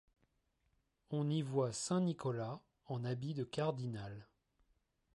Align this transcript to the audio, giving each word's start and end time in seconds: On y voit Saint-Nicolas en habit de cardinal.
On 1.11 1.29
y 1.29 1.43
voit 1.43 1.71
Saint-Nicolas 1.71 2.59
en 2.87 3.03
habit 3.05 3.35
de 3.35 3.43
cardinal. 3.43 4.27